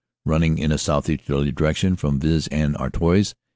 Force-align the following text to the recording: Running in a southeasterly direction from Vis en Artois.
Running 0.25 0.57
in 0.57 0.71
a 0.71 0.79
southeasterly 0.79 1.51
direction 1.51 1.95
from 1.95 2.19
Vis 2.21 2.47
en 2.51 2.75
Artois. 2.75 3.35